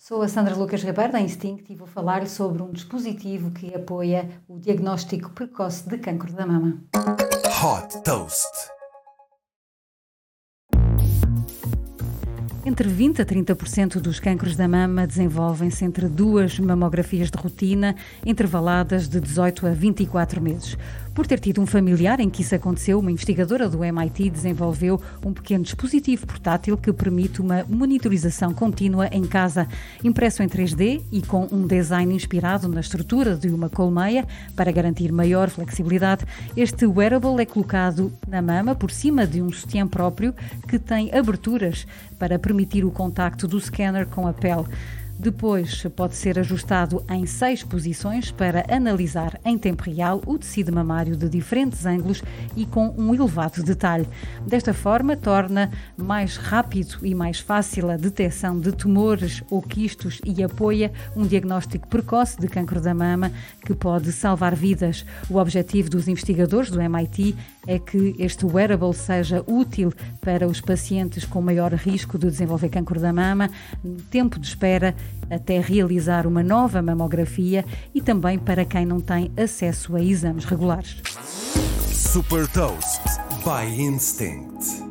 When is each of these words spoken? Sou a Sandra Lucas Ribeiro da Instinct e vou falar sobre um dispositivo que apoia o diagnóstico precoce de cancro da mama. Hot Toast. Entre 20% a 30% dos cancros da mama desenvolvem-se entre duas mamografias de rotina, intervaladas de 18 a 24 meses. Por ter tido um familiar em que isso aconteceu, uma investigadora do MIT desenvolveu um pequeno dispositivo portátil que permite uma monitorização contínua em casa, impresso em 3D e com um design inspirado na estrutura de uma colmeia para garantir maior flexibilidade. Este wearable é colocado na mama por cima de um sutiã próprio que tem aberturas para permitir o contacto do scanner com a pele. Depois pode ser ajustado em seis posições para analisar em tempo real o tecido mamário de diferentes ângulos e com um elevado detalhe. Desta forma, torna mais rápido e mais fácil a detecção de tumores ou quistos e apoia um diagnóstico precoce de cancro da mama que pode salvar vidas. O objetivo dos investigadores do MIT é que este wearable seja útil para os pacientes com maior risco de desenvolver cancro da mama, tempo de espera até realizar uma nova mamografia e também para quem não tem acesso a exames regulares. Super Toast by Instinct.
Sou 0.00 0.22
a 0.22 0.28
Sandra 0.28 0.54
Lucas 0.54 0.84
Ribeiro 0.84 1.12
da 1.12 1.20
Instinct 1.20 1.72
e 1.72 1.74
vou 1.74 1.88
falar 1.88 2.24
sobre 2.28 2.62
um 2.62 2.70
dispositivo 2.70 3.50
que 3.50 3.74
apoia 3.74 4.30
o 4.46 4.56
diagnóstico 4.56 5.30
precoce 5.30 5.88
de 5.88 5.98
cancro 5.98 6.32
da 6.32 6.46
mama. 6.46 6.80
Hot 7.60 8.00
Toast. 8.04 8.77
Entre 12.68 12.86
20% 12.86 13.20
a 13.20 13.24
30% 13.24 13.98
dos 13.98 14.20
cancros 14.20 14.54
da 14.54 14.68
mama 14.68 15.06
desenvolvem-se 15.06 15.86
entre 15.86 16.06
duas 16.06 16.58
mamografias 16.58 17.30
de 17.30 17.38
rotina, 17.38 17.96
intervaladas 18.26 19.08
de 19.08 19.18
18 19.18 19.68
a 19.68 19.70
24 19.70 20.38
meses. 20.38 20.76
Por 21.14 21.26
ter 21.26 21.40
tido 21.40 21.60
um 21.62 21.66
familiar 21.66 22.20
em 22.20 22.28
que 22.28 22.42
isso 22.42 22.54
aconteceu, 22.54 23.00
uma 23.00 23.10
investigadora 23.10 23.68
do 23.68 23.82
MIT 23.82 24.30
desenvolveu 24.30 25.00
um 25.24 25.32
pequeno 25.32 25.64
dispositivo 25.64 26.26
portátil 26.26 26.76
que 26.76 26.92
permite 26.92 27.40
uma 27.40 27.64
monitorização 27.68 28.52
contínua 28.54 29.08
em 29.10 29.24
casa, 29.24 29.66
impresso 30.04 30.44
em 30.44 30.48
3D 30.48 31.02
e 31.10 31.22
com 31.22 31.48
um 31.50 31.66
design 31.66 32.14
inspirado 32.14 32.68
na 32.68 32.80
estrutura 32.80 33.34
de 33.34 33.48
uma 33.48 33.68
colmeia 33.68 34.28
para 34.54 34.70
garantir 34.70 35.10
maior 35.10 35.48
flexibilidade. 35.50 36.24
Este 36.56 36.86
wearable 36.86 37.40
é 37.40 37.46
colocado 37.46 38.12
na 38.28 38.40
mama 38.40 38.76
por 38.76 38.92
cima 38.92 39.26
de 39.26 39.42
um 39.42 39.50
sutiã 39.50 39.88
próprio 39.88 40.32
que 40.68 40.78
tem 40.78 41.12
aberturas 41.12 41.84
para 42.16 42.38
permitir 42.38 42.57
o 42.88 42.90
contacto 42.90 43.46
do 43.46 43.60
scanner 43.60 44.06
com 44.06 44.26
a 44.26 44.32
pele. 44.32 44.66
Depois 45.18 45.84
pode 45.96 46.14
ser 46.14 46.38
ajustado 46.38 47.04
em 47.10 47.26
seis 47.26 47.64
posições 47.64 48.30
para 48.30 48.64
analisar 48.72 49.40
em 49.44 49.58
tempo 49.58 49.82
real 49.82 50.22
o 50.24 50.38
tecido 50.38 50.72
mamário 50.72 51.16
de 51.16 51.28
diferentes 51.28 51.84
ângulos 51.84 52.22
e 52.56 52.64
com 52.64 52.94
um 52.96 53.12
elevado 53.12 53.64
detalhe. 53.64 54.08
Desta 54.46 54.72
forma, 54.72 55.16
torna 55.16 55.72
mais 55.96 56.36
rápido 56.36 56.98
e 57.02 57.16
mais 57.16 57.40
fácil 57.40 57.90
a 57.90 57.96
detecção 57.96 58.60
de 58.60 58.70
tumores 58.70 59.42
ou 59.50 59.60
quistos 59.60 60.20
e 60.24 60.40
apoia 60.40 60.92
um 61.16 61.26
diagnóstico 61.26 61.88
precoce 61.88 62.38
de 62.38 62.46
cancro 62.46 62.80
da 62.80 62.94
mama 62.94 63.32
que 63.66 63.74
pode 63.74 64.12
salvar 64.12 64.54
vidas. 64.54 65.04
O 65.28 65.38
objetivo 65.38 65.90
dos 65.90 66.06
investigadores 66.06 66.70
do 66.70 66.80
MIT 66.80 67.34
é 67.66 67.78
que 67.78 68.14
este 68.20 68.46
wearable 68.46 68.94
seja 68.94 69.42
útil 69.48 69.92
para 70.20 70.46
os 70.46 70.60
pacientes 70.60 71.24
com 71.24 71.42
maior 71.42 71.72
risco 71.74 72.16
de 72.16 72.30
desenvolver 72.30 72.68
cancro 72.68 73.00
da 73.00 73.12
mama, 73.12 73.50
tempo 74.10 74.38
de 74.38 74.46
espera 74.46 74.94
até 75.30 75.60
realizar 75.60 76.26
uma 76.26 76.42
nova 76.42 76.80
mamografia 76.80 77.64
e 77.94 78.00
também 78.00 78.38
para 78.38 78.64
quem 78.64 78.86
não 78.86 79.00
tem 79.00 79.30
acesso 79.36 79.94
a 79.96 80.02
exames 80.02 80.44
regulares. 80.44 81.02
Super 81.92 82.46
Toast 82.48 83.02
by 83.44 83.80
Instinct. 83.80 84.87